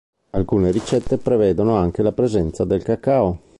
Alcune 0.31 0.71
ricette 0.71 1.19
prevedono 1.19 1.75
anche 1.75 2.01
la 2.01 2.11
presenza 2.11 2.65
del 2.65 2.81
cacao. 2.81 3.39